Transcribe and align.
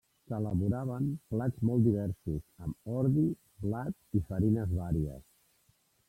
S'elaboraven 0.29 1.09
plats 1.33 1.59
molt 1.69 1.83
diversos 1.87 2.39
amb 2.67 2.89
ordi, 3.01 3.25
blat 3.65 4.19
i 4.21 4.23
farines 4.31 4.73
vàries. 4.79 5.29